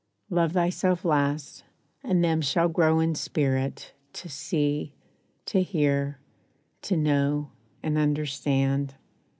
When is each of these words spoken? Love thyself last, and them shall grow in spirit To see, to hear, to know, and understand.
Love 0.31 0.53
thyself 0.53 1.05
last, 1.05 1.63
and 2.03 2.23
them 2.23 2.41
shall 2.41 2.67
grow 2.67 2.99
in 2.99 3.13
spirit 3.13 3.93
To 4.13 4.29
see, 4.29 4.95
to 5.45 5.61
hear, 5.61 6.17
to 6.81 6.97
know, 6.97 7.51
and 7.83 7.99
understand. 7.99 8.95